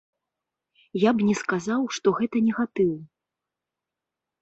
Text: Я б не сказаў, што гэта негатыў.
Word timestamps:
Я 1.01 1.13
б 1.19 1.27
не 1.27 1.35
сказаў, 1.43 1.81
што 1.99 2.07
гэта 2.23 2.37
негатыў. 2.49 2.91